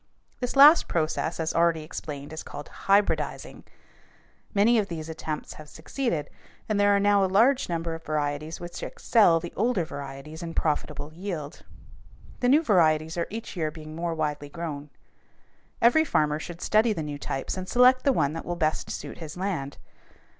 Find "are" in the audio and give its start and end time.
6.95-6.99, 13.15-13.27